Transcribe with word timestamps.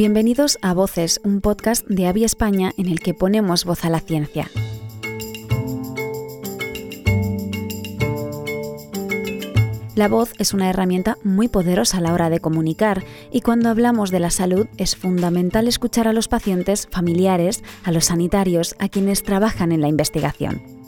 Bienvenidos 0.00 0.58
a 0.62 0.72
Voces, 0.72 1.20
un 1.24 1.42
podcast 1.42 1.86
de 1.86 2.06
Avi 2.06 2.24
España 2.24 2.72
en 2.78 2.88
el 2.88 3.00
que 3.00 3.12
ponemos 3.12 3.66
voz 3.66 3.84
a 3.84 3.90
la 3.90 4.00
ciencia. 4.00 4.50
La 9.94 10.08
voz 10.08 10.32
es 10.38 10.54
una 10.54 10.70
herramienta 10.70 11.18
muy 11.22 11.48
poderosa 11.48 11.98
a 11.98 12.00
la 12.00 12.14
hora 12.14 12.30
de 12.30 12.40
comunicar 12.40 13.04
y 13.30 13.42
cuando 13.42 13.68
hablamos 13.68 14.10
de 14.10 14.20
la 14.20 14.30
salud 14.30 14.68
es 14.78 14.96
fundamental 14.96 15.68
escuchar 15.68 16.08
a 16.08 16.14
los 16.14 16.28
pacientes, 16.28 16.88
familiares, 16.90 17.62
a 17.84 17.92
los 17.92 18.06
sanitarios, 18.06 18.76
a 18.78 18.88
quienes 18.88 19.22
trabajan 19.22 19.70
en 19.70 19.82
la 19.82 19.88
investigación. 19.88 20.79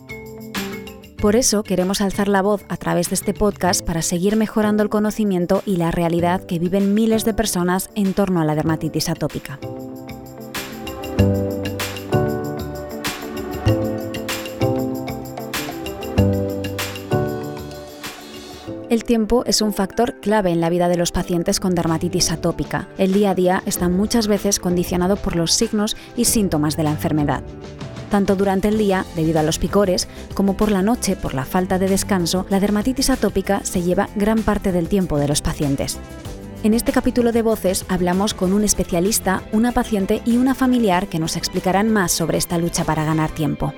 Por 1.23 1.37
eso 1.37 1.63
queremos 1.63 2.01
alzar 2.01 2.27
la 2.27 2.43
voz 2.43 2.65
a 2.69 2.77
través 2.77 3.09
de 3.11 3.15
este 3.15 3.33
podcast 3.33 3.87
para 3.87 4.03
seguir 4.03 4.35
mejorando 4.35 4.83
el 4.83 4.89
conocimiento 4.89 5.63
y 5.65 5.77
la 5.77 5.93
realidad 5.93 6.43
que 6.43 6.59
viven 6.59 6.95
miles 6.95 7.25
de 7.25 7.33
personas 7.33 7.91
en 7.95 8.13
torno 8.13 8.41
a 8.41 8.45
la 8.45 8.57
dermatitis 8.57 9.09
atópica. 9.09 9.61
El 18.91 19.05
tiempo 19.05 19.45
es 19.47 19.63
un 19.63 19.73
factor 19.73 20.19
clave 20.19 20.51
en 20.51 20.61
la 20.61 20.71
vida 20.71 20.89
de 20.89 20.97
los 20.97 21.13
pacientes 21.13 21.61
con 21.61 21.77
dermatitis 21.77 22.33
atópica. 22.33 22.89
El 22.99 23.13
día 23.13 23.31
a 23.31 23.35
día 23.37 23.63
está 23.65 23.89
muchas 23.89 24.27
veces 24.27 24.59
condicionado 24.59 25.15
por 25.15 25.37
los 25.37 25.53
signos 25.53 25.97
y 26.17 26.25
síntomas 26.25 26.77
de 26.77 26.83
la 26.83 26.91
enfermedad 26.91 27.45
tanto 28.13 28.37
durante 28.37 28.69
el 28.69 28.77
día, 28.77 29.07
debido 29.17 29.41
a 29.41 29.43
los 29.43 29.59
picores, 29.59 30.07
como 30.35 30.55
por 30.55 30.71
la 30.71 30.83
noche, 30.83 31.17
por 31.17 31.33
la 31.33 31.47
falta 31.47 31.79
de 31.79 31.89
descanso, 31.89 32.45
la 32.51 32.61
dermatitis 32.61 33.09
atópica 33.09 33.65
se 33.65 33.81
lleva 33.81 34.11
gran 34.17 34.43
parte 34.43 34.71
del 34.71 34.87
tiempo 34.87 35.17
de 35.17 35.29
los 35.29 35.41
pacientes. 35.41 35.99
En 36.63 36.75
este 36.75 36.93
capítulo 36.93 37.33
de 37.33 37.41
Voces 37.41 37.87
hablamos 37.89 38.35
con 38.35 38.53
un 38.53 38.65
especialista, 38.65 39.43
una 39.51 39.73
paciente 39.73 40.21
y 40.27 40.37
una 40.37 40.55
familiar 40.55 41.07
que 41.07 41.19
nos 41.19 41.39
explicarán 41.39 41.91
más 41.91 42.13
sobre 42.13 42.37
esta 42.37 42.59
lucha 42.59 42.85
para 42.85 43.07
ganar 43.07 43.31
tiempo. 43.31 43.73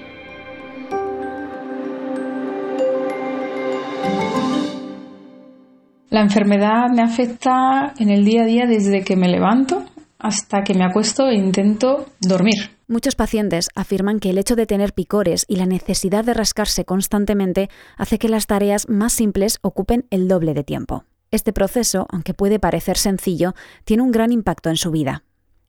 La 6.11 6.23
enfermedad 6.23 6.91
me 6.93 7.03
afecta 7.03 7.95
en 8.01 8.11
el 8.11 8.25
día 8.25 8.43
a 8.43 8.47
día 8.47 8.67
desde 8.67 9.05
que 9.05 9.15
me 9.15 9.29
levanto 9.29 9.85
hasta 10.25 10.65
que 10.65 10.73
me 10.73 10.85
acuesto 10.85 11.29
e 11.29 11.35
intento 11.35 12.07
dormir. 12.19 12.71
Muchos 12.89 13.15
pacientes 13.15 13.69
afirman 13.75 14.21
que 14.21 14.31
el 14.31 14.39
hecho 14.39 14.57
de 14.57 14.65
tener 14.65 14.95
picores 14.95 15.45
y 15.49 15.57
la 15.57 15.67
necesidad 15.67 16.25
de 16.25 16.33
rascarse 16.33 16.87
constantemente 16.87 17.69
hace 17.99 18.19
que 18.19 18.31
las 18.31 18.47
tareas 18.47 18.89
más 18.89 19.13
simples 19.13 19.59
ocupen 19.61 20.07
el 20.11 20.27
doble 20.27 20.55
de 20.55 20.65
tiempo. 20.65 21.05
Este 21.31 21.53
proceso, 21.53 22.07
aunque 22.09 22.33
puede 22.33 22.59
parecer 22.59 22.97
sencillo, 22.97 23.55
tiene 23.85 24.03
un 24.03 24.13
gran 24.13 24.33
impacto 24.33 24.71
en 24.71 24.77
su 24.77 24.91
vida. 24.91 25.25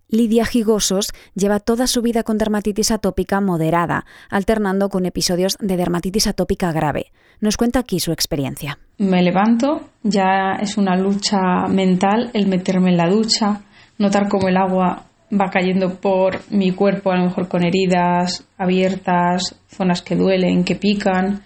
Lidia 0.07 0.45
Gigosos 0.45 1.11
lleva 1.33 1.59
toda 1.59 1.87
su 1.87 2.01
vida 2.01 2.23
con 2.23 2.37
dermatitis 2.37 2.91
atópica 2.91 3.41
moderada, 3.41 4.05
alternando 4.29 4.89
con 4.89 5.05
episodios 5.05 5.57
de 5.59 5.75
dermatitis 5.75 6.27
atópica 6.27 6.71
grave. 6.71 7.11
Nos 7.41 7.57
cuenta 7.57 7.79
aquí 7.79 7.99
su 7.99 8.11
experiencia. 8.11 8.77
Me 8.99 9.21
levanto, 9.21 9.89
ya 10.03 10.53
es 10.61 10.77
una 10.77 10.95
lucha 10.95 11.67
mental 11.67 12.29
el 12.33 12.47
meterme 12.47 12.91
en 12.91 12.97
la 12.97 13.09
ducha, 13.09 13.63
notar 13.97 14.27
cómo 14.27 14.47
el 14.47 14.57
agua 14.57 15.03
va 15.31 15.49
cayendo 15.51 15.95
por 15.95 16.39
mi 16.51 16.71
cuerpo, 16.71 17.11
a 17.11 17.17
lo 17.17 17.25
mejor 17.25 17.47
con 17.47 17.63
heridas 17.63 18.45
abiertas, 18.57 19.55
zonas 19.67 20.01
que 20.01 20.15
duelen, 20.15 20.63
que 20.63 20.75
pican, 20.75 21.41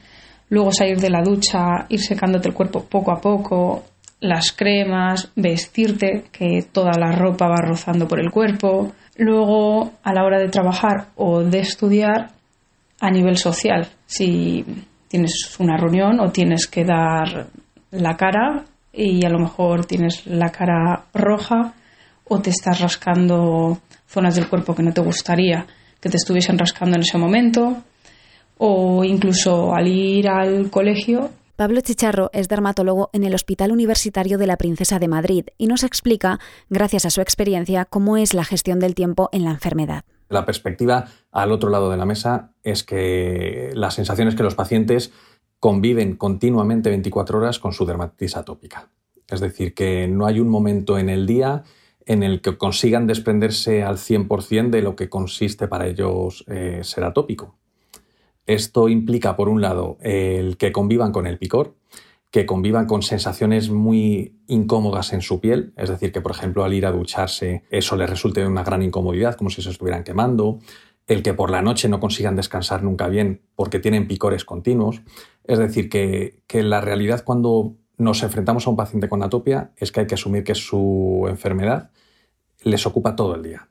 luego 0.50 0.72
salir 0.72 1.00
de 1.00 1.10
la 1.10 1.22
ducha, 1.22 1.86
ir 1.90 2.00
secándote 2.00 2.50
el 2.50 2.56
cuerpo 2.56 2.84
poco 2.84 3.12
a 3.12 3.22
poco, 3.22 3.84
las 4.20 4.52
cremas, 4.52 5.32
vestirte, 5.36 6.26
que 6.32 6.64
toda 6.72 6.92
la 7.00 7.12
ropa 7.12 7.48
va 7.48 7.62
rozando 7.62 8.08
por 8.08 8.20
el 8.20 8.32
cuerpo, 8.32 8.92
luego 9.18 9.92
a 10.04 10.14
la 10.14 10.24
hora 10.24 10.40
de 10.40 10.50
trabajar 10.50 11.08
o 11.16 11.42
de 11.42 11.60
estudiar 11.60 12.32
a 13.00 13.10
nivel 13.12 13.38
social, 13.38 13.88
si 14.06 14.66
tienes 15.08 15.56
una 15.60 15.78
reunión 15.78 16.20
o 16.20 16.32
tienes 16.32 16.68
que 16.68 16.84
dar 16.84 17.48
la 17.92 18.16
cara 18.18 18.66
y 18.92 19.26
a 19.26 19.30
lo 19.30 19.40
mejor 19.40 19.86
tienes 19.86 20.26
la 20.28 20.50
cara 20.50 21.06
roja, 21.14 21.74
o 22.30 22.40
te 22.40 22.52
estás 22.52 22.80
rascando 22.80 23.80
zonas 24.08 24.36
del 24.36 24.48
cuerpo 24.48 24.74
que 24.74 24.84
no 24.84 24.94
te 24.94 25.02
gustaría 25.02 25.68
que 26.00 26.10
te 26.10 26.18
estuviesen 26.18 26.58
rascando 26.58 26.96
en 26.96 27.02
ese 27.02 27.18
momento, 27.18 27.84
o 28.58 29.04
incluso 29.04 29.74
al 29.74 29.88
ir 29.88 30.30
al 30.30 30.70
colegio. 30.70 31.30
Pablo 31.56 31.82
Chicharro 31.82 32.30
es 32.32 32.48
dermatólogo 32.48 33.10
en 33.12 33.26
el 33.26 33.36
Hospital 33.36 33.72
Universitario 33.72 34.38
de 34.38 34.48
la 34.48 34.56
Princesa 34.56 34.98
de 34.98 35.10
Madrid 35.10 35.46
y 35.58 35.68
nos 35.68 35.84
explica, 35.84 36.40
gracias 36.70 37.06
a 37.06 37.10
su 37.10 37.20
experiencia, 37.20 37.84
cómo 37.84 38.16
es 38.16 38.34
la 38.34 38.46
gestión 38.46 38.80
del 38.80 38.96
tiempo 38.96 39.30
en 39.34 39.44
la 39.44 39.52
enfermedad. 39.52 40.06
La 40.30 40.46
perspectiva 40.46 41.08
al 41.32 41.52
otro 41.52 41.70
lado 41.70 41.90
de 41.90 41.98
la 41.98 42.06
mesa 42.06 42.54
es 42.64 42.84
que 42.84 43.72
la 43.74 43.92
sensación 43.92 44.30
es 44.30 44.36
que 44.36 44.44
los 44.44 44.56
pacientes 44.56 45.12
conviven 45.60 46.16
continuamente 46.16 46.90
24 46.90 47.40
horas 47.40 47.60
con 47.60 47.74
su 47.74 47.86
dermatitis 47.86 48.38
atópica. 48.38 48.90
Es 49.28 49.42
decir, 49.42 49.74
que 49.74 50.08
no 50.08 50.26
hay 50.26 50.40
un 50.40 50.48
momento 50.48 50.98
en 50.98 51.10
el 51.10 51.26
día 51.26 51.64
en 52.10 52.24
el 52.24 52.42
que 52.42 52.58
consigan 52.58 53.06
desprenderse 53.06 53.84
al 53.84 53.98
100% 53.98 54.72
de 54.72 54.82
lo 54.82 54.96
que 54.96 55.10
consiste 55.10 55.68
para 55.68 55.86
ellos 55.86 56.44
eh, 56.48 56.80
ser 56.82 57.04
atópico. 57.04 57.56
Esto 58.48 58.90
implica, 58.90 59.36
por 59.36 59.48
un 59.48 59.62
lado, 59.62 60.00
el 60.02 60.58
que 60.58 60.72
convivan 60.72 61.12
con 61.12 61.28
el 61.28 61.38
picor, 61.38 61.76
que 62.32 62.48
convivan 62.48 62.88
con 62.88 63.04
sensaciones 63.04 63.70
muy 63.70 64.40
incómodas 64.48 65.14
en 65.14 65.22
su 65.22 65.40
piel, 65.40 65.72
es 65.78 65.90
decir, 65.90 66.12
que 66.12 66.20
por 66.20 66.32
ejemplo 66.32 66.64
al 66.64 66.74
ir 66.74 66.88
a 66.88 66.92
ducharse 66.92 67.62
eso 67.70 67.96
les 67.96 68.10
resulte 68.10 68.44
una 68.44 68.64
gran 68.64 68.82
incomodidad, 68.82 69.36
como 69.36 69.52
si 69.52 69.62
se 69.62 69.70
estuvieran 69.70 70.04
quemando, 70.04 70.58
el 71.06 71.22
que 71.22 71.36
por 71.36 71.52
la 71.52 71.62
noche 71.62 71.90
no 71.90 72.00
consigan 72.00 72.36
descansar 72.36 72.82
nunca 72.82 73.08
bien 73.08 73.42
porque 73.54 73.78
tienen 73.78 74.08
picores 74.08 74.46
continuos, 74.46 75.04
es 75.44 75.60
decir, 75.60 75.90
que, 75.90 76.42
que 76.48 76.64
la 76.64 76.82
realidad 76.82 77.24
cuando 77.24 77.76
nos 78.00 78.24
enfrentamos 78.24 78.66
a 78.66 78.70
un 78.72 78.76
paciente 78.76 79.08
con 79.08 79.22
atopia 79.22 79.72
es 79.78 79.92
que 79.92 80.00
hay 80.00 80.08
que 80.08 80.16
asumir 80.16 80.44
que 80.44 80.56
su 80.56 81.26
enfermedad 81.30 81.92
les 82.64 82.86
ocupa 82.88 83.16
todo 83.16 83.36
el 83.36 83.44
día. 83.44 83.68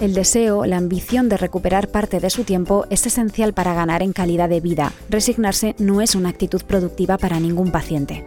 El 0.00 0.14
deseo, 0.14 0.66
la 0.66 0.78
ambición 0.78 1.28
de 1.28 1.36
recuperar 1.36 1.88
parte 1.88 2.18
de 2.18 2.28
su 2.28 2.42
tiempo 2.42 2.86
es 2.90 3.06
esencial 3.06 3.54
para 3.54 3.72
ganar 3.72 4.02
en 4.02 4.12
calidad 4.12 4.48
de 4.48 4.60
vida. 4.60 4.92
Resignarse 5.08 5.76
no 5.78 6.00
es 6.00 6.16
una 6.16 6.28
actitud 6.28 6.60
productiva 6.66 7.18
para 7.18 7.38
ningún 7.38 7.70
paciente. 7.70 8.24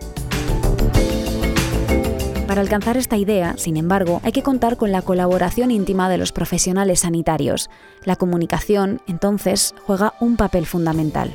Para 2.56 2.64
alcanzar 2.64 2.96
esta 2.96 3.18
idea, 3.18 3.56
sin 3.58 3.76
embargo, 3.76 4.22
hay 4.24 4.32
que 4.32 4.42
contar 4.42 4.78
con 4.78 4.94
la 4.94 5.02
colaboración 5.02 5.72
íntima 5.72 6.08
de 6.10 6.18
los 6.18 6.32
profesionales 6.32 7.02
sanitarios. 7.02 7.70
La 8.06 8.16
comunicación, 8.16 9.02
entonces, 9.08 9.76
juega 9.86 10.14
un 10.22 10.38
papel 10.38 10.66
fundamental. 10.66 11.34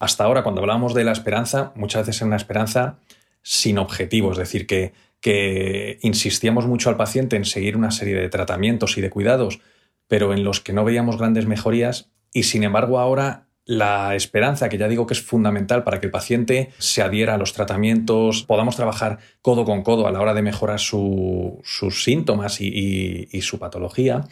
Hasta 0.00 0.24
ahora, 0.24 0.42
cuando 0.42 0.62
hablábamos 0.62 0.94
de 0.94 1.04
la 1.04 1.12
esperanza, 1.12 1.70
muchas 1.76 2.08
veces 2.08 2.16
es 2.16 2.26
una 2.26 2.34
esperanza 2.34 2.98
sin 3.40 3.78
objetivo, 3.78 4.32
es 4.32 4.38
decir, 4.38 4.66
que 4.66 5.98
insistíamos 6.02 6.66
mucho 6.66 6.90
al 6.90 6.96
paciente 6.96 7.36
en 7.36 7.44
seguir 7.44 7.76
una 7.76 7.92
serie 7.92 8.16
de 8.16 8.28
tratamientos 8.28 8.98
y 8.98 9.00
de 9.00 9.10
cuidados, 9.10 9.60
pero 10.08 10.34
en 10.34 10.42
los 10.42 10.58
que 10.58 10.72
no 10.72 10.84
veíamos 10.84 11.18
grandes 11.18 11.46
mejorías 11.46 12.10
y 12.32 12.42
sin 12.42 12.64
embargo 12.64 12.98
ahora 12.98 13.43
la 13.66 14.14
esperanza, 14.14 14.68
que 14.68 14.78
ya 14.78 14.88
digo 14.88 15.06
que 15.06 15.14
es 15.14 15.22
fundamental 15.22 15.84
para 15.84 16.00
que 16.00 16.06
el 16.06 16.12
paciente 16.12 16.70
se 16.78 17.02
adhiera 17.02 17.34
a 17.34 17.38
los 17.38 17.52
tratamientos, 17.52 18.42
podamos 18.42 18.76
trabajar 18.76 19.18
codo 19.42 19.64
con 19.64 19.82
codo 19.82 20.06
a 20.06 20.12
la 20.12 20.20
hora 20.20 20.34
de 20.34 20.42
mejorar 20.42 20.80
sus 20.80 22.02
síntomas 22.02 22.60
y 22.60 23.40
su 23.42 23.58
patología, 23.58 24.24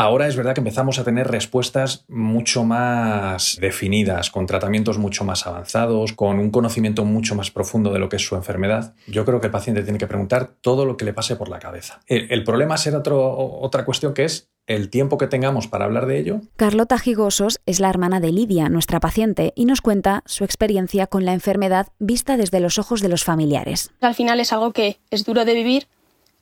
Ahora 0.00 0.28
es 0.28 0.34
verdad 0.34 0.54
que 0.54 0.60
empezamos 0.60 0.98
a 0.98 1.04
tener 1.04 1.28
respuestas 1.28 2.06
mucho 2.08 2.64
más 2.64 3.58
definidas, 3.60 4.30
con 4.30 4.46
tratamientos 4.46 4.96
mucho 4.96 5.24
más 5.24 5.46
avanzados, 5.46 6.14
con 6.14 6.38
un 6.38 6.50
conocimiento 6.50 7.04
mucho 7.04 7.34
más 7.34 7.50
profundo 7.50 7.92
de 7.92 7.98
lo 7.98 8.08
que 8.08 8.16
es 8.16 8.22
su 8.22 8.34
enfermedad. 8.34 8.94
Yo 9.06 9.26
creo 9.26 9.42
que 9.42 9.48
el 9.48 9.52
paciente 9.52 9.82
tiene 9.82 9.98
que 9.98 10.06
preguntar 10.06 10.54
todo 10.62 10.86
lo 10.86 10.96
que 10.96 11.04
le 11.04 11.12
pase 11.12 11.36
por 11.36 11.50
la 11.50 11.58
cabeza. 11.58 12.00
El, 12.06 12.42
problema 12.44 12.78
será 12.78 13.02
otra 13.04 13.84
cuestión 13.84 14.14
que 14.14 14.24
es 14.24 14.48
el 14.70 14.88
tiempo 14.88 15.18
que 15.18 15.26
tengamos 15.26 15.66
para 15.66 15.84
hablar 15.84 16.06
de 16.06 16.20
ello. 16.20 16.42
Carlota 16.54 16.96
Gigosos 16.96 17.60
es 17.66 17.80
la 17.80 17.90
hermana 17.90 18.20
de 18.20 18.30
Lidia, 18.30 18.68
nuestra 18.68 19.00
paciente, 19.00 19.52
y 19.56 19.64
nos 19.64 19.80
cuenta 19.80 20.22
su 20.26 20.44
experiencia 20.44 21.08
con 21.08 21.24
la 21.24 21.32
enfermedad 21.32 21.88
vista 21.98 22.36
desde 22.36 22.60
los 22.60 22.78
ojos 22.78 23.00
de 23.00 23.08
los 23.08 23.24
familiares. 23.24 23.90
Al 24.00 24.14
final 24.14 24.38
es 24.38 24.52
algo 24.52 24.72
que 24.72 25.00
es 25.10 25.24
duro 25.24 25.44
de 25.44 25.54
vivir 25.54 25.88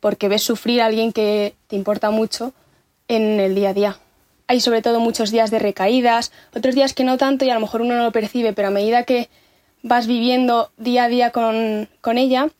porque 0.01 0.29
ves 0.29 0.43
sufrir 0.43 0.83
a 0.83 0.87
alguien 0.87 1.15
que 1.15 1.55
te 1.69 1.77
importa 1.77 2.11
mucho 2.11 2.53
en 3.09 3.41
el 3.41 3.55
día 3.55 3.71
a 3.71 3.75
día. 3.75 3.97
Hay 4.47 4.61
sobre 4.61 4.83
todo 4.83 5.01
muchos 5.01 5.31
días 5.31 5.51
de 5.51 5.59
recaídas, 5.59 6.31
otros 6.55 6.75
días 6.75 6.93
que 6.93 7.05
no 7.05 7.17
tanto 7.17 7.47
y 7.47 7.51
a 7.51 7.55
lo 7.55 7.61
mejor 7.61 7.81
uno 7.81 7.97
no 7.97 8.05
lo 8.05 8.13
percibe, 8.13 8.53
pero 8.53 8.69
a 8.69 8.71
medida 8.71 9.05
que 9.05 9.31
vas 9.83 10.07
viviendo 10.07 10.71
día 10.77 11.05
a 11.05 11.09
día 11.09 11.31
con, 11.31 11.89
con 12.03 12.19
ella, 12.19 12.51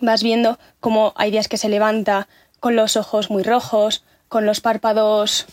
vas 0.00 0.22
viendo 0.22 0.58
cómo 0.80 1.12
hay 1.14 1.30
días 1.30 1.48
que 1.48 1.58
se 1.58 1.68
levanta 1.68 2.26
con 2.58 2.74
los 2.74 2.96
ojos 2.96 3.28
muy 3.28 3.42
rojos, 3.42 4.02
con 4.34 4.46
los 4.46 4.60
párpados 4.60 5.46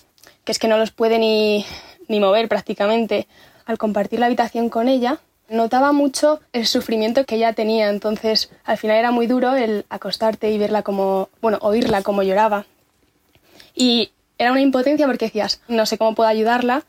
que 0.43 0.51
es 0.51 0.57
que 0.57 0.67
no 0.67 0.79
los 0.79 0.89
puede 0.89 1.19
ni, 1.19 1.67
ni 2.07 2.19
mover 2.19 2.47
prácticamente. 2.47 3.27
Al 3.67 3.77
compartir 3.77 4.19
la 4.19 4.25
habitación 4.25 4.69
con 4.69 4.87
ella, 4.87 5.19
Notaba 5.49 5.91
mucho 5.91 6.39
el 6.51 6.65
sufrimiento 6.65 7.25
que 7.25 7.35
ella 7.35 7.51
tenía, 7.51 7.89
entonces 7.89 8.49
al 8.63 8.77
final 8.77 8.95
era 8.95 9.11
muy 9.11 9.27
duro 9.27 9.53
el 9.53 9.85
acostarte 9.89 10.49
y 10.49 10.57
verla 10.57 10.81
como, 10.81 11.27
bueno, 11.41 11.57
oírla 11.61 12.01
como 12.03 12.23
lloraba. 12.23 12.65
Y 13.75 14.11
era 14.37 14.53
una 14.53 14.61
impotencia 14.61 15.05
porque 15.05 15.25
decías, 15.25 15.59
no 15.67 15.85
sé 15.85 15.97
cómo 15.97 16.15
puedo 16.15 16.29
ayudarla, 16.29 16.85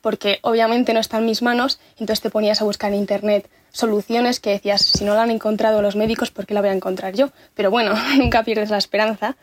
porque 0.00 0.38
obviamente 0.42 0.94
no 0.94 1.00
está 1.00 1.18
en 1.18 1.26
mis 1.26 1.42
manos, 1.42 1.80
entonces 1.98 2.20
te 2.20 2.30
ponías 2.30 2.62
a 2.62 2.64
buscar 2.64 2.92
en 2.92 3.00
internet 3.00 3.50
soluciones 3.72 4.38
que 4.38 4.50
decías, 4.50 4.80
si 4.80 5.04
no 5.04 5.14
la 5.14 5.24
han 5.24 5.32
encontrado 5.32 5.82
los 5.82 5.96
médicos, 5.96 6.30
¿por 6.30 6.46
qué 6.46 6.54
la 6.54 6.60
voy 6.60 6.70
a 6.70 6.74
encontrar 6.74 7.14
yo? 7.14 7.30
Pero 7.54 7.72
bueno, 7.72 7.94
nunca 8.16 8.44
pierdes 8.44 8.70
la 8.70 8.78
esperanza 8.78 9.36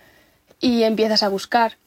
y 0.60 0.84
empiezas 0.84 1.24
a 1.24 1.30
buscar. 1.30 1.78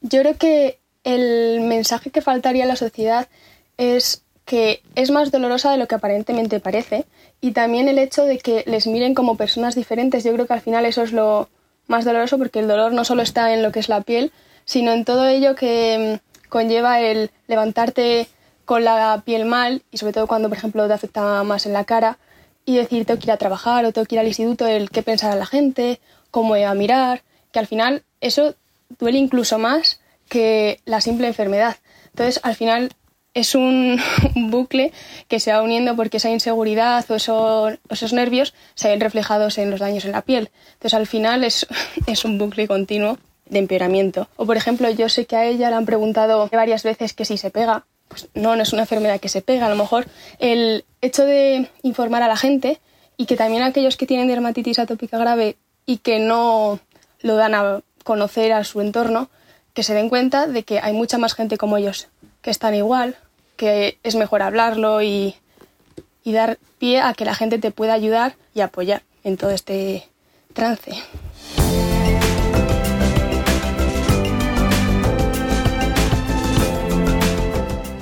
Yo 0.00 0.20
creo 0.20 0.36
que 0.36 0.80
el 1.04 1.60
mensaje 1.62 2.10
que 2.10 2.22
faltaría 2.22 2.64
a 2.64 2.68
la 2.68 2.76
sociedad 2.76 3.28
es 3.76 4.22
que 4.44 4.82
es 4.94 5.10
más 5.10 5.30
dolorosa 5.30 5.70
de 5.70 5.76
lo 5.76 5.86
que 5.86 5.94
aparentemente 5.94 6.60
parece 6.60 7.06
y 7.40 7.52
también 7.52 7.88
el 7.88 7.98
hecho 7.98 8.24
de 8.24 8.38
que 8.38 8.64
les 8.66 8.86
miren 8.86 9.14
como 9.14 9.36
personas 9.36 9.74
diferentes. 9.74 10.24
Yo 10.24 10.32
creo 10.32 10.46
que 10.46 10.52
al 10.52 10.60
final 10.60 10.84
eso 10.84 11.02
es 11.02 11.12
lo 11.12 11.48
más 11.86 12.04
doloroso 12.04 12.38
porque 12.38 12.58
el 12.58 12.68
dolor 12.68 12.92
no 12.92 13.04
solo 13.04 13.22
está 13.22 13.54
en 13.54 13.62
lo 13.62 13.72
que 13.72 13.80
es 13.80 13.88
la 13.88 14.00
piel, 14.00 14.32
sino 14.64 14.92
en 14.92 15.04
todo 15.04 15.26
ello 15.26 15.54
que 15.54 16.20
mm, 16.20 16.48
conlleva 16.48 17.00
el 17.00 17.30
levantarte 17.46 18.28
con 18.64 18.84
la 18.84 19.22
piel 19.24 19.44
mal 19.44 19.82
y 19.90 19.98
sobre 19.98 20.12
todo 20.12 20.26
cuando, 20.26 20.48
por 20.48 20.58
ejemplo, 20.58 20.86
te 20.86 20.92
afecta 20.94 21.42
más 21.42 21.66
en 21.66 21.72
la 21.72 21.84
cara 21.84 22.18
y 22.64 22.76
decir 22.76 23.04
tengo 23.04 23.18
que 23.18 23.26
ir 23.26 23.32
a 23.32 23.36
trabajar 23.36 23.84
o 23.84 23.92
tengo 23.92 24.06
que 24.06 24.14
ir 24.16 24.20
al 24.20 24.28
instituto, 24.28 24.66
el 24.66 24.90
qué 24.90 25.02
pensará 25.02 25.34
la 25.34 25.46
gente, 25.46 26.00
cómo 26.30 26.50
voy 26.50 26.62
a 26.62 26.74
mirar, 26.74 27.22
que 27.52 27.58
al 27.58 27.66
final 27.66 28.04
eso 28.20 28.54
duele 28.98 29.18
incluso 29.18 29.58
más 29.58 30.00
que 30.28 30.80
la 30.84 31.00
simple 31.00 31.26
enfermedad. 31.26 31.76
Entonces, 32.10 32.40
al 32.42 32.54
final 32.54 32.90
es 33.34 33.54
un, 33.54 34.00
bucle 34.34 34.92
que 35.28 35.40
se 35.40 35.52
va 35.52 35.62
uniendo 35.62 35.96
porque 35.96 36.16
esa 36.16 36.30
inseguridad 36.30 37.04
o 37.10 37.16
esos, 37.16 38.12
nervios 38.12 38.54
se 38.74 38.88
ven 38.88 39.00
reflejados 39.00 39.58
en 39.58 39.70
los 39.70 39.80
daños 39.80 40.04
en 40.04 40.12
la 40.12 40.22
piel. 40.22 40.50
Entonces, 40.74 40.94
al 40.94 41.06
final 41.06 41.44
es, 41.44 41.66
un 42.24 42.38
bucle 42.38 42.66
continuo 42.66 43.18
de 43.46 43.58
empeoramiento. 43.58 44.28
O, 44.36 44.46
por 44.46 44.56
ejemplo, 44.56 44.88
yo 44.90 45.08
sé 45.08 45.26
que 45.26 45.36
a 45.36 45.44
ella 45.44 45.70
le 45.70 45.76
han 45.76 45.86
preguntado 45.86 46.48
varias 46.52 46.82
veces 46.82 47.12
que 47.12 47.24
si 47.24 47.36
se 47.36 47.50
pega. 47.50 47.84
Pues 48.08 48.28
no, 48.34 48.56
no 48.56 48.62
es 48.62 48.72
una 48.72 48.82
enfermedad 48.82 49.20
que 49.20 49.28
se 49.28 49.40
pega. 49.40 49.66
A 49.66 49.70
lo 49.70 49.76
mejor 49.76 50.06
el 50.40 50.84
hecho 51.00 51.24
de 51.24 51.68
informar 51.82 52.22
a 52.22 52.28
la 52.28 52.36
gente 52.36 52.80
y 53.16 53.26
que 53.26 53.36
también 53.36 53.62
aquellos 53.62 53.96
que 53.96 54.06
tienen 54.06 54.26
dermatitis 54.26 54.78
atópica 54.78 55.18
grave 55.18 55.56
y 55.86 55.98
que 55.98 56.18
no 56.18 56.80
lo 57.22 57.36
dan 57.36 57.54
a 57.54 57.80
conocer 58.04 58.52
a 58.52 58.64
su 58.64 58.80
entorno, 58.80 59.28
que 59.74 59.82
se 59.82 59.94
den 59.94 60.08
cuenta 60.08 60.46
de 60.46 60.62
que 60.62 60.80
hay 60.80 60.92
mucha 60.92 61.18
más 61.18 61.34
gente 61.34 61.58
como 61.58 61.76
ellos 61.76 62.08
que 62.42 62.50
están 62.50 62.74
igual, 62.74 63.16
que 63.56 63.98
es 64.02 64.14
mejor 64.14 64.42
hablarlo 64.42 65.02
y, 65.02 65.36
y 66.24 66.32
dar 66.32 66.58
pie 66.78 67.00
a 67.00 67.12
que 67.14 67.24
la 67.24 67.34
gente 67.34 67.58
te 67.58 67.70
pueda 67.70 67.92
ayudar 67.92 68.34
y 68.54 68.62
apoyar 68.62 69.02
en 69.22 69.36
todo 69.36 69.50
este 69.50 70.08
trance. 70.54 70.92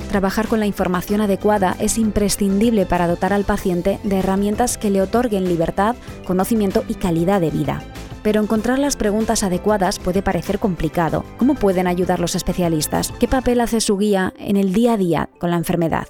Trabajar 0.09 0.47
con 0.47 0.59
la 0.59 0.65
información 0.65 1.21
adecuada 1.21 1.75
es 1.79 1.99
imprescindible 1.99 2.87
para 2.87 3.07
dotar 3.07 3.31
al 3.31 3.43
paciente 3.43 3.99
de 4.03 4.17
herramientas 4.17 4.79
que 4.79 4.89
le 4.89 5.03
otorguen 5.03 5.47
libertad, 5.47 5.95
conocimiento 6.25 6.83
y 6.87 6.95
calidad 6.95 7.39
de 7.39 7.51
vida. 7.51 7.83
Pero 8.23 8.41
encontrar 8.41 8.79
las 8.79 8.95
preguntas 8.95 9.43
adecuadas 9.43 9.99
puede 9.99 10.21
parecer 10.21 10.59
complicado. 10.59 11.23
¿Cómo 11.37 11.55
pueden 11.55 11.87
ayudar 11.87 12.19
los 12.19 12.35
especialistas? 12.35 13.13
¿Qué 13.19 13.27
papel 13.27 13.61
hace 13.61 13.81
su 13.81 13.97
guía 13.97 14.33
en 14.37 14.57
el 14.57 14.73
día 14.73 14.93
a 14.93 14.97
día 14.97 15.29
con 15.39 15.51
la 15.51 15.57
enfermedad? 15.57 16.07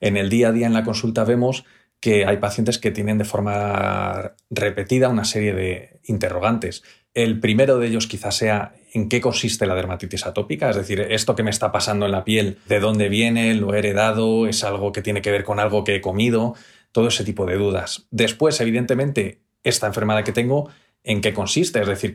En 0.00 0.16
el 0.16 0.28
día 0.28 0.48
a 0.48 0.52
día 0.52 0.66
en 0.66 0.72
la 0.72 0.84
consulta 0.84 1.24
vemos 1.24 1.64
que 2.00 2.26
hay 2.26 2.38
pacientes 2.38 2.78
que 2.78 2.90
tienen 2.90 3.18
de 3.18 3.24
forma 3.24 4.32
repetida 4.50 5.08
una 5.08 5.24
serie 5.24 5.54
de 5.54 6.00
interrogantes. 6.02 6.82
El 7.14 7.38
primero 7.38 7.78
de 7.78 7.86
ellos 7.86 8.08
quizás 8.08 8.34
sea 8.34 8.74
en 8.92 9.08
qué 9.08 9.20
consiste 9.20 9.66
la 9.66 9.76
dermatitis 9.76 10.26
atópica, 10.26 10.70
es 10.70 10.76
decir, 10.76 11.00
esto 11.00 11.36
que 11.36 11.44
me 11.44 11.50
está 11.50 11.70
pasando 11.70 12.06
en 12.06 12.12
la 12.12 12.24
piel, 12.24 12.58
de 12.66 12.80
dónde 12.80 13.08
viene, 13.08 13.54
lo 13.54 13.72
he 13.72 13.78
heredado, 13.78 14.48
es 14.48 14.64
algo 14.64 14.90
que 14.90 15.02
tiene 15.02 15.22
que 15.22 15.30
ver 15.30 15.44
con 15.44 15.60
algo 15.60 15.84
que 15.84 15.94
he 15.94 16.00
comido, 16.00 16.56
todo 16.90 17.06
ese 17.06 17.22
tipo 17.22 17.46
de 17.46 17.56
dudas. 17.56 18.08
Después, 18.10 18.60
evidentemente, 18.60 19.38
esta 19.62 19.86
enfermedad 19.86 20.24
que 20.24 20.32
tengo, 20.32 20.68
en 21.04 21.20
qué 21.20 21.32
consiste, 21.32 21.80
es 21.80 21.88
decir, 21.88 22.14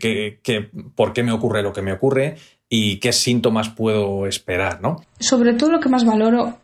por 0.96 1.14
qué 1.14 1.24
me 1.24 1.32
ocurre 1.32 1.62
lo 1.62 1.74
que 1.74 1.82
me 1.82 1.94
ocurre 1.94 2.36
y 2.70 3.00
qué 3.00 3.12
síntomas 3.12 3.70
puedo 3.70 4.28
esperar, 4.28 4.82
¿no? 4.82 4.98
Sobre 5.20 5.54
todo 5.54 5.72
lo 5.72 5.80
que 5.80 5.90
más 5.90 6.06
valoro 6.06 6.58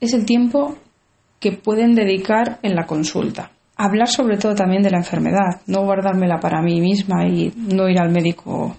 es 0.00 0.12
el 0.12 0.24
tiempo 0.24 0.76
que 1.40 1.52
pueden 1.52 1.94
dedicar 1.94 2.58
en 2.62 2.74
la 2.74 2.86
consulta 2.86 3.52
hablar 3.78 4.08
sobre 4.08 4.36
todo 4.36 4.54
también 4.54 4.82
de 4.82 4.90
la 4.90 4.98
enfermedad, 4.98 5.62
no 5.66 5.84
guardármela 5.84 6.40
para 6.40 6.60
mí 6.60 6.80
misma 6.80 7.26
y 7.26 7.52
no 7.56 7.88
ir 7.88 8.00
al 8.00 8.10
médico 8.10 8.76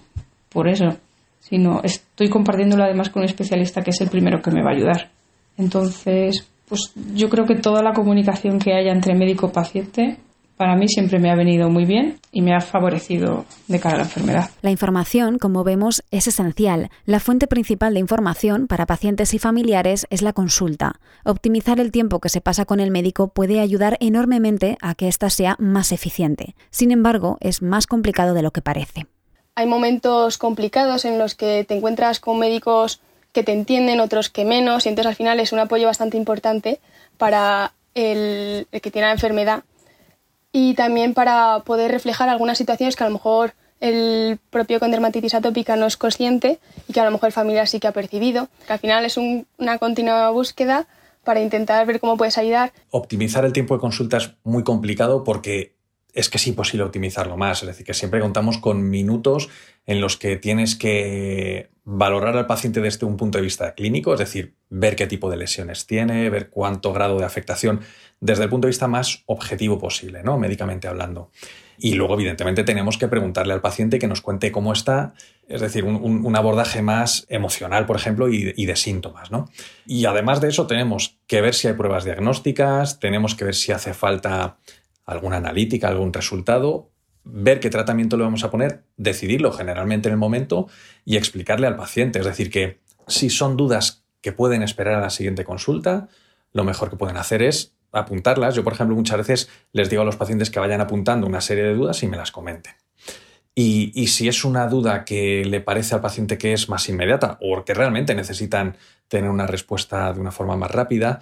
por 0.50 0.68
eso, 0.68 0.98
sino 1.40 1.80
estoy 1.82 2.28
compartiéndolo 2.28 2.84
además 2.84 3.08
con 3.08 3.22
un 3.22 3.28
especialista 3.28 3.80
que 3.80 3.90
es 3.90 4.00
el 4.02 4.10
primero 4.10 4.42
que 4.42 4.50
me 4.50 4.62
va 4.62 4.70
a 4.70 4.74
ayudar. 4.74 5.10
Entonces, 5.56 6.46
pues 6.68 6.92
yo 7.14 7.30
creo 7.30 7.46
que 7.46 7.56
toda 7.56 7.82
la 7.82 7.94
comunicación 7.94 8.58
que 8.58 8.74
haya 8.74 8.92
entre 8.92 9.14
médico 9.14 9.48
y 9.48 9.54
paciente 9.54 10.16
para 10.60 10.76
mí 10.76 10.88
siempre 10.88 11.18
me 11.18 11.30
ha 11.30 11.34
venido 11.34 11.70
muy 11.70 11.86
bien 11.86 12.18
y 12.32 12.42
me 12.42 12.54
ha 12.54 12.60
favorecido 12.60 13.46
de 13.66 13.80
cara 13.80 13.94
a 13.94 13.98
la 14.00 14.04
enfermedad. 14.04 14.50
La 14.60 14.70
información, 14.70 15.38
como 15.38 15.64
vemos, 15.64 16.02
es 16.10 16.26
esencial. 16.26 16.90
La 17.06 17.18
fuente 17.18 17.46
principal 17.46 17.94
de 17.94 18.00
información 18.00 18.66
para 18.66 18.84
pacientes 18.84 19.32
y 19.32 19.38
familiares 19.38 20.06
es 20.10 20.20
la 20.20 20.34
consulta. 20.34 21.00
Optimizar 21.24 21.80
el 21.80 21.90
tiempo 21.90 22.20
que 22.20 22.28
se 22.28 22.42
pasa 22.42 22.66
con 22.66 22.78
el 22.78 22.90
médico 22.90 23.28
puede 23.28 23.58
ayudar 23.58 23.96
enormemente 24.00 24.76
a 24.82 24.94
que 24.94 25.08
ésta 25.08 25.30
sea 25.30 25.56
más 25.58 25.92
eficiente. 25.92 26.54
Sin 26.68 26.90
embargo, 26.90 27.38
es 27.40 27.62
más 27.62 27.86
complicado 27.86 28.34
de 28.34 28.42
lo 28.42 28.50
que 28.50 28.60
parece. 28.60 29.06
Hay 29.54 29.66
momentos 29.66 30.36
complicados 30.36 31.06
en 31.06 31.18
los 31.18 31.34
que 31.34 31.64
te 31.64 31.74
encuentras 31.74 32.20
con 32.20 32.38
médicos 32.38 33.00
que 33.32 33.42
te 33.42 33.52
entienden, 33.52 33.98
otros 33.98 34.28
que 34.28 34.44
menos, 34.44 34.84
y 34.84 34.90
entonces 34.90 35.08
al 35.08 35.16
final 35.16 35.40
es 35.40 35.54
un 35.54 35.58
apoyo 35.58 35.86
bastante 35.86 36.18
importante 36.18 36.80
para 37.16 37.72
el, 37.94 38.66
el 38.70 38.80
que 38.82 38.90
tiene 38.90 39.06
la 39.06 39.14
enfermedad 39.14 39.64
y 40.52 40.74
también 40.74 41.14
para 41.14 41.60
poder 41.64 41.90
reflejar 41.90 42.28
algunas 42.28 42.58
situaciones 42.58 42.96
que 42.96 43.04
a 43.04 43.08
lo 43.08 43.14
mejor 43.14 43.54
el 43.80 44.38
propio 44.50 44.78
con 44.78 44.90
dermatitis 44.90 45.34
atópica 45.34 45.76
no 45.76 45.86
es 45.86 45.96
consciente 45.96 46.58
y 46.88 46.92
que 46.92 47.00
a 47.00 47.04
lo 47.04 47.10
mejor 47.10 47.28
el 47.28 47.32
familiar 47.32 47.66
sí 47.66 47.80
que 47.80 47.88
ha 47.88 47.92
percibido. 47.92 48.48
Que 48.66 48.74
al 48.74 48.78
final 48.78 49.04
es 49.04 49.16
una 49.16 49.78
continua 49.78 50.30
búsqueda 50.30 50.86
para 51.24 51.40
intentar 51.40 51.86
ver 51.86 52.00
cómo 52.00 52.16
puedes 52.16 52.38
ayudar. 52.38 52.72
Optimizar 52.90 53.44
el 53.44 53.52
tiempo 53.52 53.74
de 53.74 53.80
consulta 53.80 54.18
es 54.18 54.32
muy 54.44 54.64
complicado 54.64 55.24
porque 55.24 55.74
es 56.14 56.28
que 56.28 56.38
es 56.38 56.46
imposible 56.46 56.84
optimizarlo 56.84 57.36
más. 57.36 57.62
Es 57.62 57.68
decir, 57.68 57.86
que 57.86 57.94
siempre 57.94 58.20
contamos 58.20 58.58
con 58.58 58.88
minutos 58.88 59.48
en 59.86 60.00
los 60.00 60.16
que 60.16 60.36
tienes 60.36 60.76
que 60.76 61.70
valorar 61.84 62.36
al 62.36 62.46
paciente 62.46 62.80
desde 62.80 63.06
un 63.06 63.16
punto 63.16 63.38
de 63.38 63.42
vista 63.42 63.74
clínico, 63.74 64.12
es 64.12 64.20
decir, 64.20 64.54
ver 64.68 64.94
qué 64.94 65.06
tipo 65.06 65.30
de 65.30 65.36
lesiones 65.36 65.86
tiene, 65.86 66.30
ver 66.30 66.50
cuánto 66.50 66.92
grado 66.92 67.18
de 67.18 67.24
afectación 67.24 67.80
desde 68.20 68.44
el 68.44 68.50
punto 68.50 68.66
de 68.66 68.70
vista 68.70 68.86
más 68.86 69.24
objetivo 69.26 69.78
posible, 69.78 70.22
¿no? 70.22 70.38
Médicamente 70.38 70.86
hablando. 70.86 71.30
Y 71.78 71.94
luego, 71.94 72.14
evidentemente, 72.14 72.62
tenemos 72.62 72.98
que 72.98 73.08
preguntarle 73.08 73.54
al 73.54 73.62
paciente 73.62 73.98
que 73.98 74.06
nos 74.06 74.20
cuente 74.20 74.52
cómo 74.52 74.74
está, 74.74 75.14
es 75.48 75.62
decir, 75.62 75.84
un, 75.84 76.36
abordaje 76.36 76.82
más 76.82 77.24
emocional, 77.30 77.86
por 77.86 77.96
ejemplo, 77.96 78.28
y, 78.28 78.52
y, 78.54 78.66
de 78.66 78.76
síntomas, 78.76 79.30
¿no? 79.30 79.48
Y 79.86 80.04
además 80.04 80.42
de 80.42 80.48
eso, 80.48 80.66
tenemos 80.66 81.18
que 81.26 81.40
ver 81.40 81.54
si 81.54 81.68
hay 81.68 81.74
pruebas 81.74 82.04
diagnósticas, 82.04 83.00
tenemos 83.00 83.34
que 83.34 83.46
ver 83.46 83.54
si 83.54 83.72
hace 83.72 83.94
falta 83.94 84.58
alguna 85.04 85.36
analítica, 85.36 85.88
algún 85.88 86.12
resultado, 86.12 86.90
ver 87.24 87.60
qué 87.60 87.70
tratamiento 87.70 88.16
le 88.16 88.24
vamos 88.24 88.44
a 88.44 88.50
poner, 88.50 88.84
decidirlo 88.96 89.52
generalmente 89.52 90.08
en 90.08 90.12
el 90.12 90.18
momento 90.18 90.68
y 91.04 91.16
explicarle 91.16 91.66
al 91.66 91.76
paciente. 91.76 92.18
Es 92.18 92.24
decir, 92.24 92.50
que 92.50 92.80
si 93.06 93.30
son 93.30 93.56
dudas 93.56 94.04
que 94.20 94.32
pueden 94.32 94.62
esperar 94.62 94.94
a 94.94 95.00
la 95.00 95.10
siguiente 95.10 95.44
consulta, 95.44 96.08
lo 96.52 96.64
mejor 96.64 96.90
que 96.90 96.96
pueden 96.96 97.16
hacer 97.16 97.42
es 97.42 97.74
apuntarlas. 97.92 98.54
Yo, 98.54 98.64
por 98.64 98.72
ejemplo, 98.72 98.96
muchas 98.96 99.18
veces 99.18 99.48
les 99.72 99.90
digo 99.90 100.02
a 100.02 100.04
los 100.04 100.16
pacientes 100.16 100.50
que 100.50 100.60
vayan 100.60 100.80
apuntando 100.80 101.26
una 101.26 101.40
serie 101.40 101.64
de 101.64 101.74
dudas 101.74 102.02
y 102.02 102.06
me 102.06 102.16
las 102.16 102.30
comenten. 102.32 102.74
Y, 103.54 104.06
si 104.06 104.28
es 104.28 104.44
una 104.44 104.68
duda 104.68 105.04
que 105.04 105.44
le 105.44 105.60
parece 105.60 105.94
al 105.94 106.00
paciente 106.00 106.38
que 106.38 106.52
es 106.52 106.68
más 106.68 106.88
inmediata 106.88 107.36
o 107.42 107.62
que 107.64 107.74
realmente 107.74 108.14
necesitan 108.14 108.76
tener 109.08 109.28
una 109.28 109.46
respuesta 109.46 110.12
de 110.12 110.20
una 110.20 110.30
forma 110.30 110.56
más 110.56 110.70
rápida, 110.70 111.20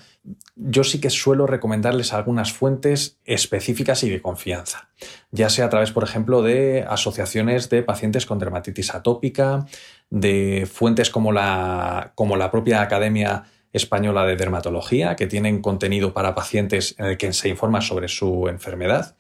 yo 0.55 0.85
sí 0.85 1.01
que 1.01 1.09
suelo 1.09 1.47
recomendarles 1.47 2.13
algunas 2.13 2.53
fuentes 2.53 3.19
específicas 3.25 4.05
y 4.05 4.11
de 4.11 4.21
confianza, 4.21 4.91
ya 5.31 5.49
sea 5.49 5.65
a 5.65 5.71
través, 5.71 5.91
por 5.91 6.05
ejemplo, 6.05 6.43
de 6.43 6.85
asociaciones 6.87 7.71
de 7.71 7.83
pacientes 7.83 8.27
con 8.27 8.39
dermatitis 8.39 8.95
atópica, 8.95 9.67
de 10.11 10.69
fuentes 10.71 11.09
como 11.09 11.33
la, 11.33 12.13
como 12.15 12.37
la 12.37 12.51
propia 12.51 12.83
Academia 12.83 13.45
Española 13.73 14.27
de 14.27 14.37
Dermatología, 14.37 15.17
que 15.17 15.27
tienen 15.27 15.63
contenido 15.63 16.13
para 16.13 16.35
pacientes 16.35 16.95
en 16.99 17.07
el 17.07 17.17
que 17.17 17.33
se 17.33 17.49
informa 17.49 17.81
sobre 17.81 18.09
su 18.09 18.49
enfermedad. 18.49 19.17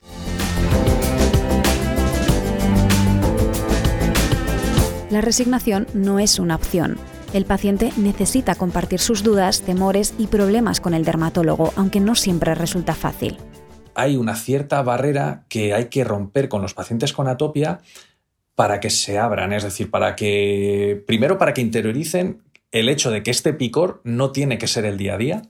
La 5.18 5.22
resignación 5.22 5.88
no 5.94 6.20
es 6.20 6.38
una 6.38 6.54
opción. 6.54 6.96
El 7.32 7.44
paciente 7.44 7.90
necesita 7.96 8.54
compartir 8.54 9.00
sus 9.00 9.24
dudas, 9.24 9.62
temores 9.62 10.14
y 10.16 10.28
problemas 10.28 10.80
con 10.80 10.94
el 10.94 11.04
dermatólogo, 11.04 11.72
aunque 11.74 11.98
no 11.98 12.14
siempre 12.14 12.54
resulta 12.54 12.94
fácil. 12.94 13.36
Hay 13.96 14.16
una 14.16 14.36
cierta 14.36 14.80
barrera 14.82 15.44
que 15.48 15.74
hay 15.74 15.86
que 15.86 16.04
romper 16.04 16.48
con 16.48 16.62
los 16.62 16.72
pacientes 16.72 17.12
con 17.12 17.26
atopia 17.26 17.80
para 18.54 18.78
que 18.78 18.90
se 18.90 19.18
abran, 19.18 19.52
es 19.52 19.64
decir, 19.64 19.90
para 19.90 20.14
que, 20.14 21.02
primero 21.04 21.36
para 21.36 21.52
que 21.52 21.62
interioricen 21.62 22.44
el 22.70 22.88
hecho 22.88 23.10
de 23.10 23.24
que 23.24 23.32
este 23.32 23.52
picor 23.52 24.00
no 24.04 24.30
tiene 24.30 24.56
que 24.56 24.68
ser 24.68 24.84
el 24.84 24.98
día 24.98 25.14
a 25.14 25.18
día 25.18 25.42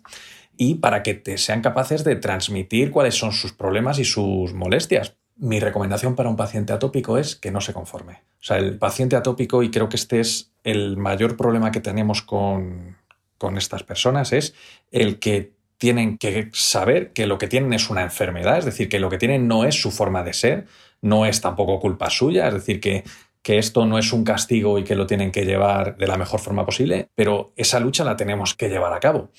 y 0.56 0.76
para 0.76 1.02
que 1.02 1.12
te 1.12 1.36
sean 1.36 1.60
capaces 1.60 2.04
de 2.04 2.16
transmitir 2.16 2.90
cuáles 2.90 3.16
son 3.16 3.32
sus 3.32 3.52
problemas 3.52 3.98
y 3.98 4.06
sus 4.06 4.54
molestias. 4.54 5.17
Mi 5.38 5.60
recomendación 5.60 6.16
para 6.16 6.28
un 6.28 6.36
paciente 6.36 6.72
atópico 6.72 7.16
es 7.16 7.36
que 7.36 7.50
no 7.50 7.60
se 7.60 7.72
conforme. 7.72 8.22
O 8.40 8.44
sea, 8.44 8.58
el 8.58 8.76
paciente 8.76 9.16
atópico, 9.16 9.62
y 9.62 9.70
creo 9.70 9.88
que 9.88 9.96
este 9.96 10.20
es 10.20 10.52
el 10.64 10.96
mayor 10.96 11.36
problema 11.36 11.70
que 11.70 11.80
tenemos 11.80 12.22
con, 12.22 12.96
con 13.38 13.56
estas 13.56 13.84
personas, 13.84 14.32
es 14.32 14.54
el 14.90 15.18
que 15.18 15.52
tienen 15.78 16.18
que 16.18 16.50
saber 16.52 17.12
que 17.12 17.26
lo 17.26 17.38
que 17.38 17.46
tienen 17.46 17.72
es 17.72 17.88
una 17.88 18.02
enfermedad, 18.02 18.58
es 18.58 18.64
decir, 18.64 18.88
que 18.88 18.98
lo 18.98 19.08
que 19.08 19.18
tienen 19.18 19.46
no 19.46 19.64
es 19.64 19.80
su 19.80 19.92
forma 19.92 20.24
de 20.24 20.32
ser, 20.32 20.66
no 21.00 21.24
es 21.24 21.40
tampoco 21.40 21.78
culpa 21.78 22.10
suya, 22.10 22.48
es 22.48 22.54
decir, 22.54 22.80
que, 22.80 23.04
que 23.42 23.58
esto 23.58 23.86
no 23.86 23.96
es 23.96 24.12
un 24.12 24.24
castigo 24.24 24.78
y 24.78 24.84
que 24.84 24.96
lo 24.96 25.06
tienen 25.06 25.30
que 25.30 25.44
llevar 25.44 25.96
de 25.96 26.08
la 26.08 26.18
mejor 26.18 26.40
forma 26.40 26.66
posible, 26.66 27.08
pero 27.14 27.52
esa 27.56 27.78
lucha 27.78 28.04
la 28.04 28.16
tenemos 28.16 28.54
que 28.54 28.68
llevar 28.68 28.92
a 28.92 29.00
cabo. 29.00 29.30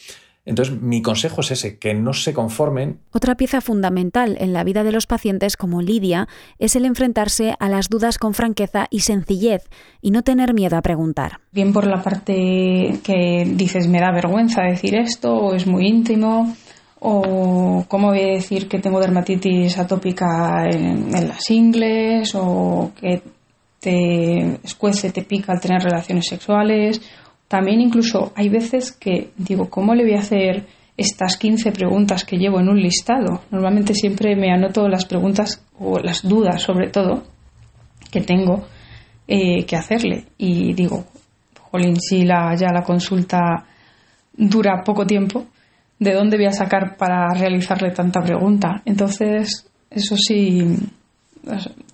Entonces, 0.49 0.81
mi 0.81 1.03
consejo 1.03 1.41
es 1.41 1.51
ese, 1.51 1.77
que 1.77 1.93
no 1.93 2.11
se 2.11 2.33
conformen. 2.33 3.01
Otra 3.11 3.35
pieza 3.35 3.61
fundamental 3.61 4.35
en 4.39 4.51
la 4.51 4.63
vida 4.63 4.83
de 4.83 4.91
los 4.91 5.05
pacientes 5.05 5.55
como 5.55 5.83
Lidia 5.83 6.27
es 6.57 6.75
el 6.75 6.85
enfrentarse 6.85 7.53
a 7.59 7.69
las 7.69 7.87
dudas 7.87 8.17
con 8.17 8.33
franqueza 8.33 8.87
y 8.89 9.01
sencillez 9.01 9.69
y 10.01 10.09
no 10.09 10.23
tener 10.23 10.55
miedo 10.55 10.75
a 10.75 10.81
preguntar. 10.81 11.39
Bien 11.51 11.71
por 11.71 11.85
la 11.85 12.01
parte 12.01 12.99
que 13.03 13.43
dices, 13.45 13.87
me 13.87 13.99
da 13.99 14.11
vergüenza 14.11 14.63
decir 14.63 14.95
esto, 14.95 15.35
o 15.35 15.53
es 15.53 15.67
muy 15.67 15.87
íntimo, 15.87 16.55
o 16.99 17.85
cómo 17.87 18.07
voy 18.07 18.21
a 18.21 18.33
decir 18.33 18.67
que 18.67 18.79
tengo 18.79 18.99
dermatitis 18.99 19.77
atópica 19.77 20.65
en, 20.65 21.11
las 21.11 21.47
ingles 21.51 22.33
o 22.33 22.91
que 22.99 23.21
te 23.79 24.59
escuece, 24.63 25.11
te 25.11 25.21
pica 25.21 25.53
al 25.53 25.61
tener 25.61 25.83
relaciones 25.83 26.25
sexuales. 26.25 26.99
También 27.49 27.81
incluso 27.81 28.31
hay 28.35 28.47
veces 28.47 28.91
que 28.91 29.31
digo, 29.35 29.69
¿cómo 29.69 29.95
le 29.95 30.03
voy 30.03 30.13
a 30.13 30.19
hacer 30.19 30.67
estas 30.95 31.35
15 31.35 31.71
preguntas 31.71 32.23
que 32.23 32.37
llevo 32.37 32.59
en 32.59 32.69
un 32.69 32.79
listado? 32.79 33.41
Normalmente 33.49 33.95
siempre 33.95 34.35
me 34.35 34.51
anoto 34.51 34.87
las 34.87 35.05
preguntas 35.05 35.65
o 35.79 35.99
las 35.99 36.21
dudas 36.21 36.61
sobre 36.61 36.89
todo 36.89 37.23
que 38.11 38.21
tengo 38.21 38.67
eh, 39.27 39.65
que 39.65 39.75
hacerle 39.75 40.25
y 40.37 40.73
digo, 40.73 41.05
jolín, 41.71 41.99
si 41.99 42.23
la, 42.23 42.55
ya 42.55 42.71
la 42.71 42.83
consulta 42.83 43.65
dura 44.37 44.83
poco 44.85 45.07
tiempo, 45.07 45.45
de 45.97 46.13
dónde 46.13 46.37
voy 46.37 46.45
a 46.45 46.51
sacar 46.51 46.97
para 46.97 47.33
realizarle 47.33 47.91
tanta 47.91 48.21
pregunta. 48.21 48.81
Entonces, 48.85 49.67
eso 49.89 50.15
sí, 50.17 50.77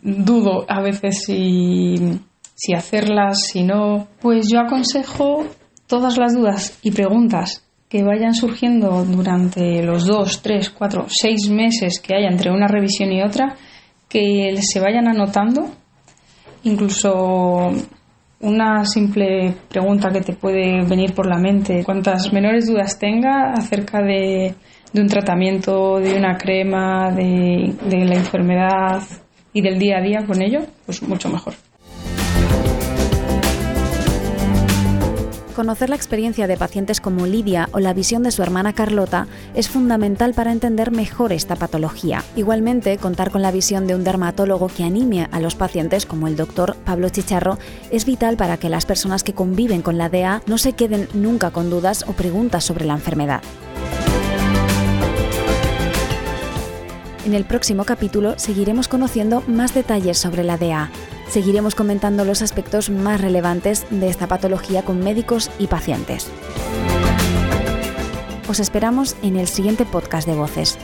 dudo 0.02 0.66
a 0.68 0.82
veces 0.82 1.24
si, 1.24 2.20
si 2.56 2.74
hacerlas, 2.74 3.42
si 3.52 3.64
no. 3.64 4.08
Pues 4.20 4.48
yo 4.52 4.60
aconsejo 4.60 5.46
todas 5.86 6.18
las 6.18 6.34
dudas 6.34 6.80
y 6.82 6.92
preguntas 6.92 7.64
que 7.88 8.04
vayan 8.04 8.34
surgiendo 8.34 9.06
durante 9.06 9.84
los 9.84 10.06
dos, 10.06 10.42
tres, 10.42 10.70
cuatro, 10.70 11.06
seis 11.08 11.50
meses 11.50 12.00
que 12.00 12.16
haya 12.16 12.30
entre 12.30 12.52
una 12.52 12.68
revisión 12.68 13.12
y 13.12 13.22
otra, 13.22 13.56
que 14.10 14.56
se 14.62 14.80
vayan 14.80 15.08
anotando, 15.08 15.70
incluso 16.64 17.72
una 18.42 18.86
simple 18.86 19.56
pregunta 19.70 20.10
que 20.10 20.22
te 20.22 20.34
puede 20.34 20.84
venir 20.86 21.14
por 21.14 21.28
la 21.28 21.38
mente. 21.38 21.84
Cuantas 21.84 22.34
menores 22.34 22.68
dudas 22.68 22.98
tenga 22.98 23.54
acerca 23.54 24.02
de, 24.02 24.56
un 24.94 25.08
tratamiento, 25.08 26.00
de 26.00 26.16
una 26.16 26.38
crema, 26.38 27.12
de 27.12 28.06
la 28.06 28.16
enfermedad 28.16 29.02
y 29.54 29.62
del 29.62 29.80
día 29.80 29.98
a 29.98 30.02
día 30.02 30.26
con 30.26 30.42
ello, 30.42 30.66
pues 30.86 31.02
mucho 31.04 31.30
mejor. 31.30 31.54
Conocer 35.56 35.88
la 35.88 35.96
experiencia 35.96 36.48
de 36.48 36.58
pacientes 36.58 37.00
como 37.00 37.26
Lidia 37.26 37.70
o 37.72 37.80
la 37.80 37.94
visión 37.94 38.24
de 38.24 38.32
su 38.32 38.44
hermana 38.44 38.74
Carlota 38.74 39.28
es 39.54 39.70
fundamental 39.70 40.34
para 40.34 40.52
entender 40.52 40.92
mejor 40.92 41.32
esta 41.32 41.56
patología. 41.56 42.26
Igualmente, 42.36 42.98
contar 42.98 43.32
con 43.32 43.42
la 43.42 43.54
visión 43.54 43.88
de 43.88 43.96
un 43.96 44.04
dermatólogo 44.04 44.68
que 44.68 44.84
anime 44.84 45.30
a 45.32 45.40
los 45.40 45.56
pacientes 45.56 46.06
como 46.06 46.28
el 46.28 46.36
doctor 46.36 46.76
Pablo 46.84 47.08
Chicharro 47.08 47.58
es 47.90 48.06
vital 48.06 48.36
para 48.36 48.58
que 48.58 48.68
las 48.68 48.86
personas 48.86 49.24
que 49.24 49.32
conviven 49.32 49.82
con 49.82 49.98
la 49.98 50.10
DEA 50.10 50.42
no 50.46 50.58
se 50.58 50.74
queden 50.74 51.08
nunca 51.14 51.52
con 51.52 51.70
dudas 51.70 52.04
o 52.06 52.12
preguntas 52.12 52.66
sobre 52.66 52.84
la 52.84 52.94
enfermedad. 52.94 53.42
En 57.26 57.34
el 57.34 57.46
próximo 57.46 57.86
capítulo 57.86 58.38
seguiremos 58.38 58.90
conociendo 58.90 59.42
más 59.48 59.74
detalles 59.74 60.18
sobre 60.18 60.44
la 60.44 60.58
DA. 60.58 60.92
Seguiremos 61.28 61.76
comentando 61.76 62.24
los 62.24 62.42
aspectos 62.42 62.90
más 62.90 63.22
relevantes 63.22 63.86
de 63.90 64.10
esta 64.10 64.28
patología 64.28 64.84
con 64.84 65.00
médicos 65.00 65.52
y 65.60 65.68
pacientes. 65.68 66.32
Os 68.48 68.60
esperamos 68.60 69.16
en 69.24 69.38
el 69.38 69.48
siguiente 69.48 69.86
podcast 69.86 70.28
de 70.28 70.36
Voces. 70.36 70.78